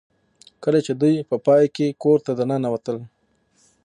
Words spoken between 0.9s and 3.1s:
دوی په پای کې کور ته ننوتل